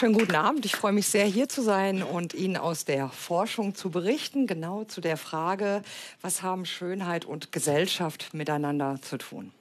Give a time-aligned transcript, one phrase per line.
[0.00, 0.64] Schönen guten Abend.
[0.64, 4.84] Ich freue mich sehr, hier zu sein und Ihnen aus der Forschung zu berichten, genau
[4.84, 5.82] zu der Frage,
[6.22, 9.52] was haben Schönheit und Gesellschaft miteinander zu tun.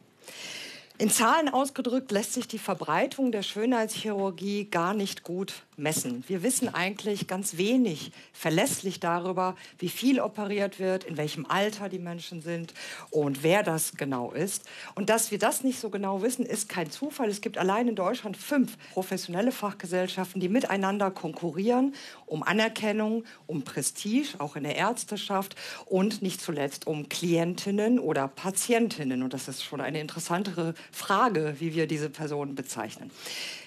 [0.98, 6.24] In Zahlen ausgedrückt lässt sich die Verbreitung der Schönheitschirurgie gar nicht gut messen.
[6.28, 12.00] Wir wissen eigentlich ganz wenig verlässlich darüber, wie viel operiert wird, in welchem Alter die
[12.00, 12.74] Menschen sind
[13.10, 14.66] und wer das genau ist.
[14.96, 17.30] Und dass wir das nicht so genau wissen, ist kein Zufall.
[17.30, 21.94] Es gibt allein in Deutschland fünf professionelle Fachgesellschaften, die miteinander konkurrieren
[22.30, 25.56] um Anerkennung, um Prestige, auch in der Ärzteschaft
[25.86, 29.24] und nicht zuletzt um Klientinnen oder Patientinnen.
[29.24, 33.12] Und das ist schon eine interessantere Frage, wie wir diese Personen bezeichnen.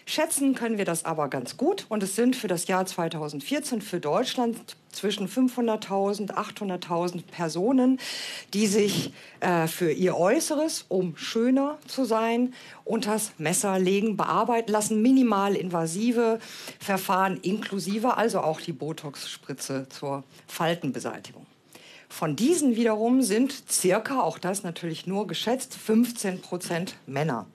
[0.04, 4.00] Schätzen können wir das aber ganz gut und es sind für das Jahr 2014 für
[4.00, 4.58] Deutschland
[4.90, 7.98] zwischen 500.000, 800.000 Personen,
[8.52, 12.52] die sich äh, für ihr Äußeres, um schöner zu sein,
[12.84, 16.40] unters Messer legen, bearbeiten lassen, minimal invasive
[16.78, 21.46] Verfahren inklusive, also auch die Botox-Spritze zur Faltenbeseitigung.
[22.12, 27.46] Von diesen wiederum sind circa, auch das natürlich nur geschätzt, 15 Prozent Männer.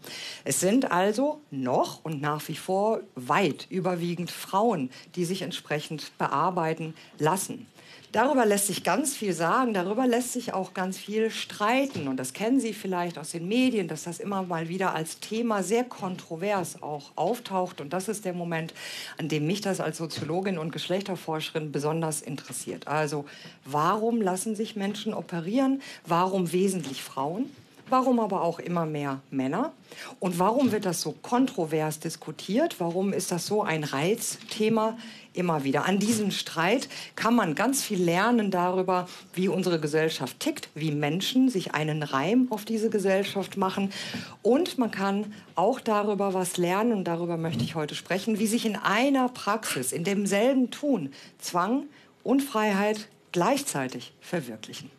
[0.46, 6.96] Es sind also noch und nach wie vor weit überwiegend Frauen, die sich entsprechend bearbeiten
[7.20, 7.68] lassen.
[8.14, 12.08] Darüber lässt sich ganz viel sagen, darüber lässt sich auch ganz viel streiten.
[12.08, 15.62] Und das kennen Sie vielleicht aus den Medien, dass das immer mal wieder als Thema
[15.62, 17.82] sehr kontrovers auch auftaucht.
[17.82, 18.74] Und das ist der Moment,
[19.18, 22.88] an dem mich das als Soziologin und Geschlechterforscherin besonders interessiert.
[22.88, 23.26] Also
[23.66, 25.82] warum lassen sich Menschen operieren?
[26.06, 27.52] Warum wesentlich Frauen?
[27.90, 29.72] Warum aber auch immer mehr Männer?
[30.20, 32.80] Und warum wird das so kontrovers diskutiert?
[32.80, 34.98] Warum ist das so ein Reizthema
[35.32, 35.86] immer wieder?
[35.86, 41.48] An diesem Streit kann man ganz viel lernen darüber, wie unsere Gesellschaft tickt, wie Menschen
[41.48, 43.94] sich einen Reim auf diese Gesellschaft machen.
[44.42, 48.66] Und man kann auch darüber was lernen, und darüber möchte ich heute sprechen, wie sich
[48.66, 51.84] in einer Praxis, in demselben Tun, Zwang
[52.24, 54.97] und Freiheit gleichzeitig verwirklichen.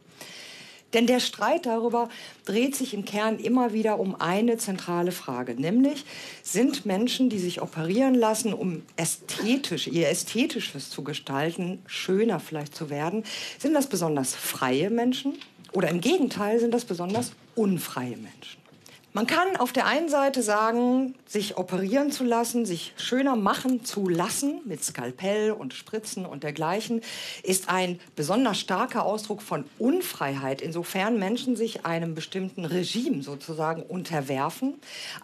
[0.94, 2.08] Denn der Streit darüber
[2.46, 6.04] dreht sich im Kern immer wieder um eine zentrale Frage, nämlich
[6.42, 12.88] sind Menschen, die sich operieren lassen, um ästhetisch, ihr Ästhetisches zu gestalten, schöner vielleicht zu
[12.88, 13.24] werden,
[13.58, 15.34] sind das besonders freie Menschen
[15.72, 18.67] oder im Gegenteil sind das besonders unfreie Menschen?
[19.14, 24.06] Man kann auf der einen Seite sagen, sich operieren zu lassen, sich schöner machen zu
[24.06, 27.00] lassen mit Skalpell und Spritzen und dergleichen,
[27.42, 34.74] ist ein besonders starker Ausdruck von Unfreiheit, insofern Menschen sich einem bestimmten Regime sozusagen unterwerfen,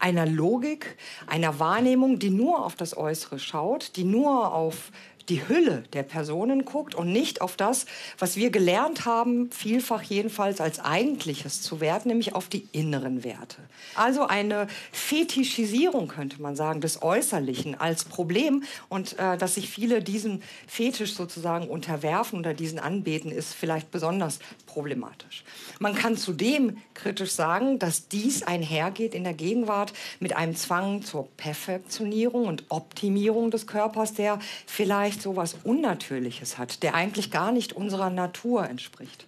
[0.01, 0.97] einer Logik,
[1.27, 4.91] einer Wahrnehmung, die nur auf das Äußere schaut, die nur auf
[5.29, 7.87] die Hülle der Personen guckt und nicht auf das,
[8.19, 13.57] was wir gelernt haben, vielfach jedenfalls als eigentliches zu werten, nämlich auf die inneren Werte.
[13.95, 20.03] Also eine Fetischisierung, könnte man sagen, des Äußerlichen als Problem und äh, dass sich viele
[20.03, 25.45] diesem Fetisch sozusagen unterwerfen oder diesen anbeten, ist vielleicht besonders problematisch.
[25.79, 31.29] Man kann zudem kritisch sagen, dass dies einhergeht in der Gegenwart mit einem Zwang zur
[31.37, 37.53] Perfektionierung und Optimierung des Körpers, der vielleicht vielleicht so was Unnatürliches hat, der eigentlich gar
[37.53, 39.27] nicht unserer Natur entspricht.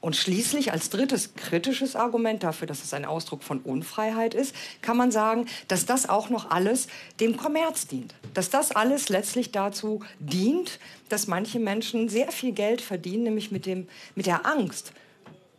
[0.00, 4.96] Und schließlich als drittes kritisches Argument dafür, dass es ein Ausdruck von Unfreiheit ist, kann
[4.96, 6.88] man sagen, dass das auch noch alles
[7.20, 8.14] dem Kommerz dient.
[8.34, 10.78] Dass das alles letztlich dazu dient,
[11.08, 14.92] dass manche Menschen sehr viel Geld verdienen, nämlich mit, dem, mit der Angst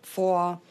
[0.03, 0.61] vor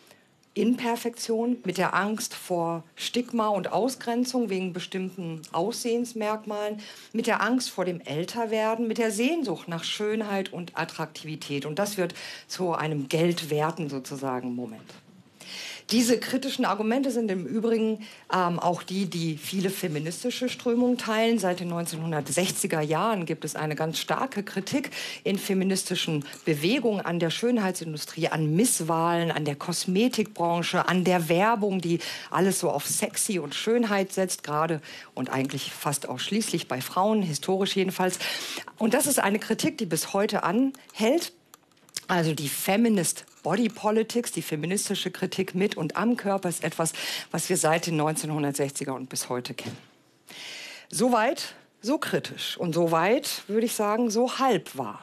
[0.55, 6.81] Imperfektion, mit der Angst vor Stigma und Ausgrenzung wegen bestimmten Aussehensmerkmalen,
[7.13, 11.65] mit der Angst vor dem Älterwerden, mit der Sehnsucht nach Schönheit und Attraktivität.
[11.65, 12.15] Und das wird
[12.49, 14.83] zu einem Geldwerten sozusagen Moment.
[15.91, 21.39] Diese kritischen Argumente sind im Übrigen ähm, auch die, die viele feministische Strömungen teilen.
[21.39, 24.91] Seit den 1960er Jahren gibt es eine ganz starke Kritik
[25.25, 31.99] in feministischen Bewegungen an der Schönheitsindustrie, an Misswahlen, an der Kosmetikbranche, an der Werbung, die
[32.31, 34.81] alles so auf sexy und Schönheit setzt, gerade
[35.15, 38.19] und eigentlich fast ausschließlich bei Frauen, historisch jedenfalls.
[38.79, 41.33] Und das ist eine Kritik, die bis heute anhält.
[42.09, 46.93] Also die Feminist Body Politics, die feministische Kritik mit und am Körper ist etwas,
[47.31, 49.77] was wir seit den 1960er und bis heute kennen.
[50.89, 55.01] Soweit, so kritisch und soweit, würde ich sagen, so halb wahr.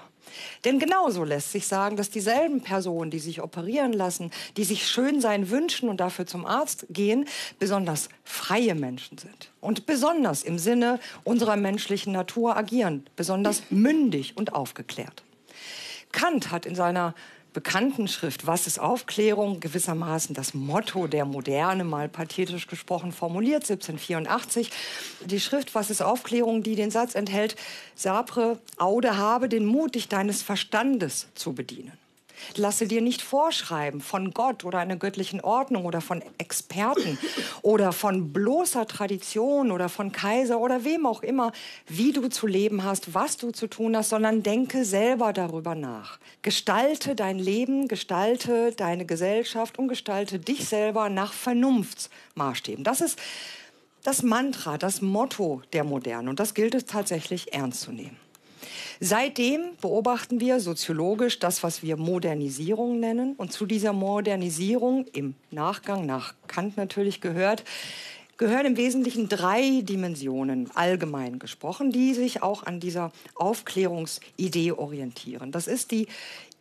[0.63, 5.21] Denn genauso lässt sich sagen, dass dieselben Personen, die sich operieren lassen, die sich schön
[5.21, 7.25] sein wünschen und dafür zum Arzt gehen,
[7.57, 14.53] besonders freie Menschen sind und besonders im Sinne unserer menschlichen Natur agieren, besonders mündig und
[14.53, 15.23] aufgeklärt.
[16.11, 17.13] Kant hat in seiner
[17.53, 19.59] bekannten Schrift Was ist Aufklärung?
[19.59, 24.71] gewissermaßen das Motto der Moderne, mal pathetisch gesprochen, formuliert, 1784.
[25.25, 27.55] Die Schrift Was ist Aufklärung, die den Satz enthält,
[27.95, 31.93] Sapre, Aude, habe den Mut, dich deines Verstandes zu bedienen.
[32.55, 37.17] Lasse dir nicht vorschreiben von Gott oder einer göttlichen Ordnung oder von Experten
[37.61, 41.51] oder von bloßer Tradition oder von Kaiser oder wem auch immer,
[41.87, 46.19] wie du zu leben hast, was du zu tun hast, sondern denke selber darüber nach.
[46.41, 52.83] Gestalte dein Leben, gestalte deine Gesellschaft und gestalte dich selber nach Vernunftsmaßstäben.
[52.83, 53.19] Das ist
[54.03, 58.17] das Mantra, das Motto der Moderne und das gilt es tatsächlich ernst zu nehmen.
[58.99, 63.33] Seitdem beobachten wir soziologisch das, was wir Modernisierung nennen.
[63.35, 67.63] Und zu dieser Modernisierung im Nachgang, nach Kant natürlich gehört,
[68.37, 75.51] gehören im Wesentlichen drei Dimensionen, allgemein gesprochen, die sich auch an dieser Aufklärungsidee orientieren.
[75.51, 76.07] Das ist die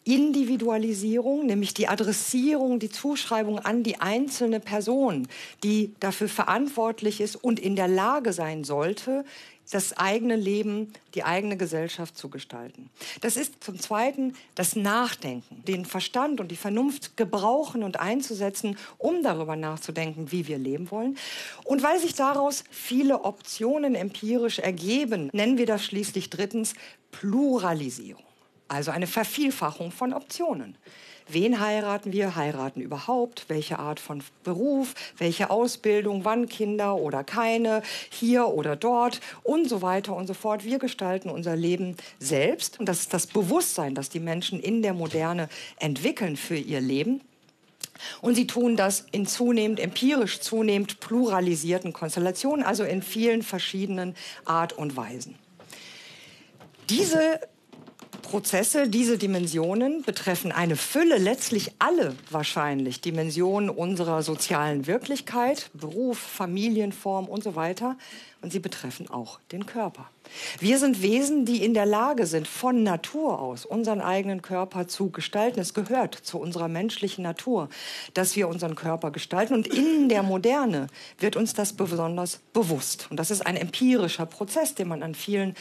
[0.08, 5.28] Individualisierung, nämlich die Adressierung, die Zuschreibung an die einzelne Person,
[5.62, 9.24] die dafür verantwortlich ist und in der Lage sein sollte,
[9.70, 12.90] das eigene Leben, die eigene Gesellschaft zu gestalten.
[13.20, 19.22] Das ist zum Zweiten das Nachdenken, den Verstand und die Vernunft gebrauchen und einzusetzen, um
[19.22, 21.18] darüber nachzudenken, wie wir leben wollen.
[21.64, 26.74] Und weil sich daraus viele Optionen empirisch ergeben, nennen wir das schließlich drittens
[27.10, 28.24] Pluralisierung,
[28.68, 30.76] also eine Vervielfachung von Optionen.
[31.30, 32.36] Wen heiraten wir?
[32.36, 33.44] Heiraten überhaupt?
[33.48, 34.94] Welche Art von Beruf?
[35.18, 36.24] Welche Ausbildung?
[36.24, 37.82] Wann Kinder oder keine?
[38.10, 39.20] Hier oder dort?
[39.42, 40.64] Und so weiter und so fort.
[40.64, 42.80] Wir gestalten unser Leben selbst.
[42.80, 47.20] Und das ist das Bewusstsein, das die Menschen in der Moderne entwickeln für ihr Leben.
[48.22, 54.14] Und sie tun das in zunehmend empirisch, zunehmend pluralisierten Konstellationen, also in vielen verschiedenen
[54.46, 55.34] Art und Weisen.
[56.88, 57.40] Diese
[58.28, 67.24] Prozesse, diese Dimensionen betreffen eine Fülle, letztlich alle wahrscheinlich Dimensionen unserer sozialen Wirklichkeit, Beruf, Familienform
[67.24, 67.96] und so weiter.
[68.40, 70.08] Und sie betreffen auch den Körper.
[70.60, 75.10] Wir sind Wesen, die in der Lage sind, von Natur aus unseren eigenen Körper zu
[75.10, 75.58] gestalten.
[75.58, 77.68] Es gehört zu unserer menschlichen Natur,
[78.14, 79.54] dass wir unseren Körper gestalten.
[79.54, 80.86] Und in der Moderne
[81.18, 83.08] wird uns das besonders bewusst.
[83.10, 85.56] Und das ist ein empirischer Prozess, den man an vielen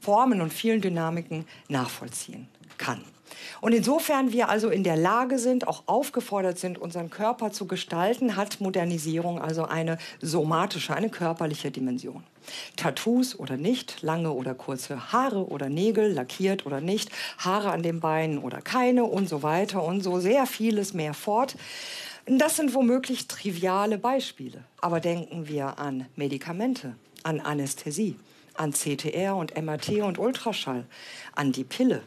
[0.00, 2.48] Formen und vielen Dynamiken nachvollziehen
[2.78, 3.04] kann.
[3.60, 8.36] Und insofern wir also in der Lage sind, auch aufgefordert sind, unseren Körper zu gestalten,
[8.36, 12.24] hat Modernisierung also eine somatische, eine körperliche Dimension.
[12.76, 18.00] Tattoos oder nicht, lange oder kurze Haare oder Nägel, lackiert oder nicht, Haare an den
[18.00, 21.56] Beinen oder keine und so weiter und so sehr vieles mehr fort.
[22.26, 24.64] Das sind womöglich triviale Beispiele.
[24.80, 28.16] Aber denken wir an Medikamente, an Anästhesie,
[28.54, 30.86] an CTR und MRT und Ultraschall,
[31.34, 32.02] an die Pille,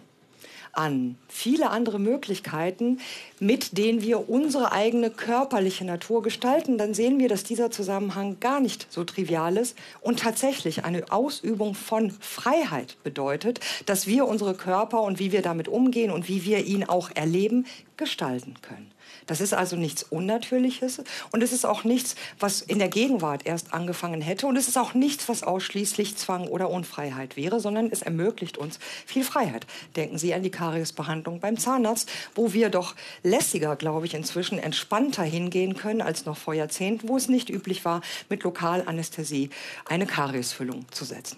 [0.77, 2.99] an viele andere Möglichkeiten,
[3.39, 8.59] mit denen wir unsere eigene körperliche Natur gestalten, dann sehen wir, dass dieser Zusammenhang gar
[8.59, 15.01] nicht so trivial ist und tatsächlich eine Ausübung von Freiheit bedeutet, dass wir unsere Körper
[15.01, 17.65] und wie wir damit umgehen und wie wir ihn auch erleben,
[17.97, 18.91] gestalten können.
[19.27, 21.01] Das ist also nichts Unnatürliches
[21.31, 24.77] und es ist auch nichts, was in der Gegenwart erst angefangen hätte und es ist
[24.77, 29.67] auch nichts, was ausschließlich Zwang oder Unfreiheit wäre, sondern es ermöglicht uns viel Freiheit.
[29.95, 35.23] Denken Sie an die Kariesbehandlung beim Zahnarzt, wo wir doch lässiger, glaube ich, inzwischen entspannter
[35.23, 39.49] hingehen können als noch vor Jahrzehnten, wo es nicht üblich war, mit Lokalanästhesie
[39.85, 41.37] eine Kariesfüllung zu setzen.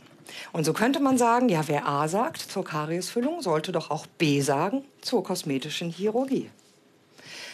[0.51, 4.41] Und so könnte man sagen, ja, wer A sagt zur Kariesfüllung, sollte doch auch B
[4.41, 6.51] sagen zur kosmetischen Chirurgie.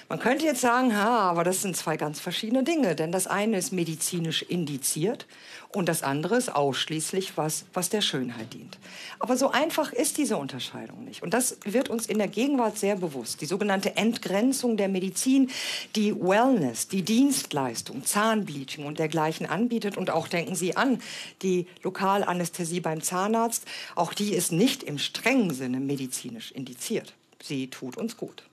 [0.08, 3.58] Man könnte jetzt sagen, ha, aber das sind zwei ganz verschiedene Dinge, denn das eine
[3.58, 5.26] ist medizinisch indiziert
[5.70, 8.78] und das andere ist ausschließlich was, was der Schönheit dient.
[9.18, 11.24] Aber so einfach ist diese Unterscheidung nicht.
[11.24, 13.42] Und das wird uns in der Gegenwart sehr bewusst.
[13.42, 15.50] Die sogenannte Entgrenzung der Medizin,
[15.96, 19.98] die Wellness, die Dienstleistung, Zahnbleaching und dergleichen anbietet.
[19.98, 21.02] Und auch denken Sie an
[21.42, 23.66] die Lokalanästhesie beim Zahnarzt.
[23.96, 27.14] Auch die ist nicht im strengen Sinne medizinisch indiziert.
[27.42, 28.44] Sie tut uns gut.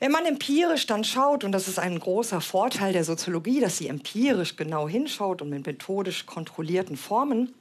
[0.00, 3.88] Wenn man empirisch dann schaut, und das ist ein großer Vorteil der Soziologie, dass sie
[3.88, 7.52] empirisch genau hinschaut und mit methodisch kontrollierten Formen,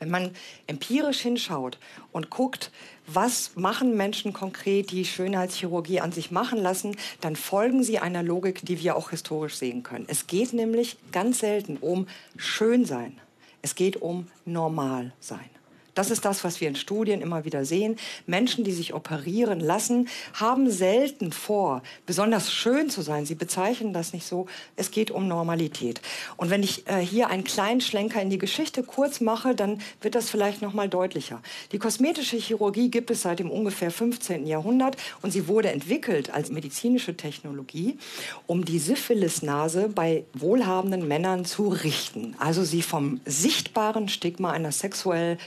[0.00, 0.32] wenn man
[0.66, 1.78] empirisch hinschaut
[2.10, 2.72] und guckt,
[3.06, 8.64] was machen Menschen konkret, die Schönheitschirurgie an sich machen lassen, dann folgen sie einer Logik,
[8.64, 10.06] die wir auch historisch sehen können.
[10.08, 13.20] Es geht nämlich ganz selten um Schönsein.
[13.62, 15.50] Es geht um Normalsein.
[15.98, 17.96] Das ist das, was wir in Studien immer wieder sehen.
[18.24, 23.26] Menschen, die sich operieren lassen, haben selten vor, besonders schön zu sein.
[23.26, 24.46] Sie bezeichnen das nicht so.
[24.76, 26.00] Es geht um Normalität.
[26.36, 30.14] Und wenn ich äh, hier einen kleinen Schlenker in die Geschichte kurz mache, dann wird
[30.14, 31.42] das vielleicht noch mal deutlicher.
[31.72, 34.46] Die kosmetische Chirurgie gibt es seit dem ungefähr 15.
[34.46, 37.98] Jahrhundert und sie wurde entwickelt als medizinische Technologie,
[38.46, 42.36] um die Syphilisnase bei wohlhabenden Männern zu richten.
[42.38, 45.38] Also sie vom sichtbaren Stigma einer sexuell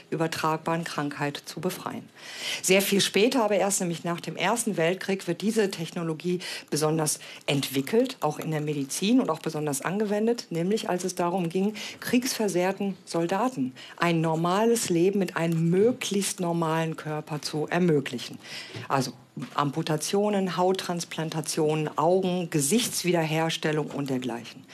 [0.42, 2.08] übertragbaren Krankheit zu befreien.
[2.62, 8.16] Sehr viel später, aber erst nämlich nach dem Ersten Weltkrieg, wird diese Technologie besonders entwickelt,
[8.20, 13.72] auch in der Medizin und auch besonders angewendet, nämlich als es darum ging, kriegsversehrten Soldaten
[13.96, 18.38] ein normales Leben mit einem möglichst normalen Körper zu ermöglichen.
[18.88, 19.12] Also
[19.54, 24.64] Amputationen, Hauttransplantationen, Augen, Gesichtswiederherstellung und dergleichen.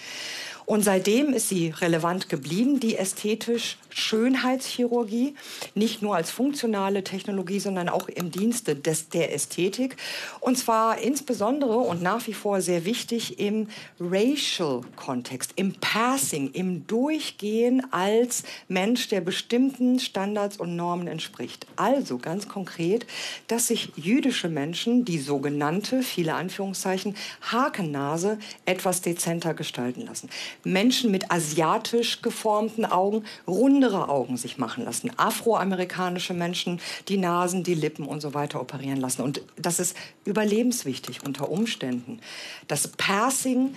[0.68, 5.34] Und seitdem ist sie relevant geblieben, die ästhetisch Schönheitschirurgie,
[5.74, 9.96] nicht nur als funktionale Technologie, sondern auch im Dienste des, der Ästhetik.
[10.40, 17.90] Und zwar insbesondere und nach wie vor sehr wichtig im Racial-Kontext, im Passing, im Durchgehen
[17.90, 21.66] als Mensch, der bestimmten Standards und Normen entspricht.
[21.76, 23.06] Also ganz konkret,
[23.46, 30.28] dass sich jüdische Menschen die sogenannte, viele Anführungszeichen, Hakennase etwas dezenter gestalten lassen.
[30.64, 35.10] Menschen mit asiatisch geformten Augen rundere Augen sich machen lassen.
[35.16, 39.22] Afroamerikanische Menschen die Nasen, die Lippen und so weiter operieren lassen.
[39.22, 42.20] Und das ist überlebenswichtig unter Umständen.
[42.66, 43.74] Das Passing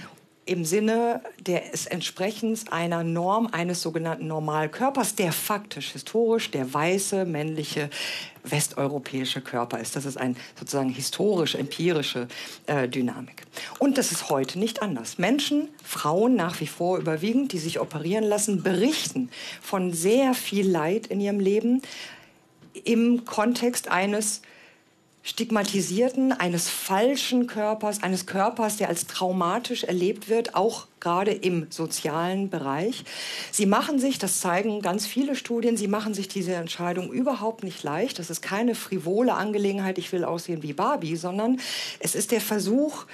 [0.51, 7.89] im Sinne des Entsprechens einer Norm eines sogenannten Normalkörpers, der faktisch historisch der weiße, männliche,
[8.43, 9.95] westeuropäische Körper ist.
[9.95, 12.27] Das ist eine sozusagen historisch empirische
[12.65, 13.43] äh, Dynamik.
[13.79, 15.17] Und das ist heute nicht anders.
[15.17, 19.29] Menschen, Frauen nach wie vor überwiegend, die sich operieren lassen, berichten
[19.61, 21.81] von sehr viel Leid in ihrem Leben
[22.83, 24.41] im Kontext eines
[25.23, 32.49] stigmatisierten, eines falschen Körpers, eines Körpers, der als traumatisch erlebt wird, auch gerade im sozialen
[32.49, 33.03] Bereich.
[33.51, 37.83] Sie machen sich, das zeigen ganz viele Studien, sie machen sich diese Entscheidung überhaupt nicht
[37.83, 38.17] leicht.
[38.17, 41.59] Das ist keine frivole Angelegenheit, ich will aussehen wie Barbie, sondern
[41.99, 43.05] es ist der Versuch,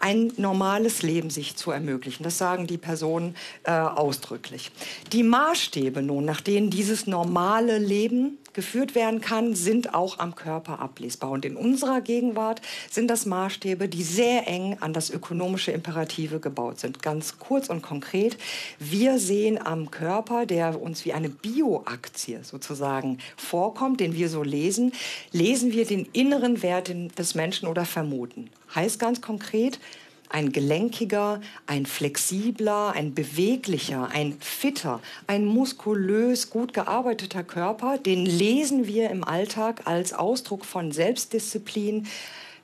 [0.00, 2.22] ein normales Leben sich zu ermöglichen.
[2.22, 4.72] Das sagen die Personen äh, ausdrücklich.
[5.12, 10.80] Die Maßstäbe nun, nach denen dieses normale Leben geführt werden kann, sind auch am Körper
[10.80, 11.30] ablesbar.
[11.30, 16.80] Und in unserer Gegenwart sind das Maßstäbe, die sehr eng an das ökonomische Imperative gebaut
[16.80, 17.02] sind.
[17.02, 18.36] Ganz kurz und konkret,
[18.78, 24.92] wir sehen am Körper, der uns wie eine Bioaktie sozusagen vorkommt, den wir so lesen,
[25.32, 28.50] lesen wir den inneren Wert des Menschen oder vermuten.
[28.74, 29.80] Heißt ganz konkret,
[30.30, 38.86] ein gelenkiger, ein flexibler, ein beweglicher, ein fitter, ein muskulös gut gearbeiteter Körper, den lesen
[38.86, 42.06] wir im Alltag als Ausdruck von Selbstdisziplin,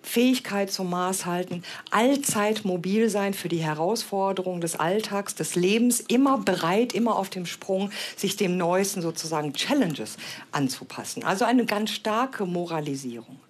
[0.06, 6.38] Fähigkeit zum Maß halten, allzeit mobil sein für die Herausforderungen des Alltags, des Lebens, immer
[6.38, 10.16] bereit, immer auf dem Sprung, sich dem neuesten sozusagen Challenges
[10.52, 11.24] anzupassen.
[11.24, 13.40] Also eine ganz starke Moralisierung.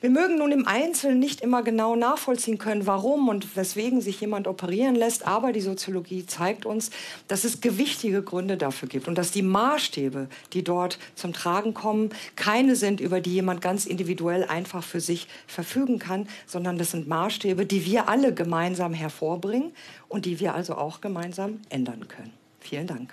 [0.00, 4.46] Wir mögen nun im Einzelnen nicht immer genau nachvollziehen können, warum und weswegen sich jemand
[4.46, 6.90] operieren lässt, aber die Soziologie zeigt uns,
[7.26, 12.10] dass es gewichtige Gründe dafür gibt und dass die Maßstäbe, die dort zum Tragen kommen,
[12.36, 17.08] keine sind, über die jemand ganz individuell einfach für sich verfügen kann, sondern das sind
[17.08, 19.72] Maßstäbe, die wir alle gemeinsam hervorbringen
[20.08, 22.32] und die wir also auch gemeinsam ändern können.
[22.60, 23.12] Vielen Dank.